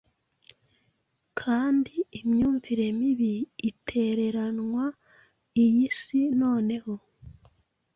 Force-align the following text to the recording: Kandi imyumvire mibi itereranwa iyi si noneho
Kandi 1.39 1.95
imyumvire 2.19 2.85
mibi 2.99 3.33
itereranwa 3.69 4.85
iyi 5.63 5.85
si 6.01 6.19
noneho 6.41 6.93